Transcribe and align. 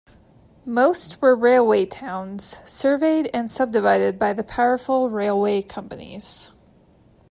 Most 0.65 1.21
were 1.21 1.35
railway 1.35 1.85
towns, 1.85 2.59
surveyed 2.65 3.29
and 3.35 3.51
subdivided 3.51 4.17
by 4.17 4.33
the 4.33 4.41
powerful 4.43 5.11
railway 5.11 5.61
companies. 5.61 6.49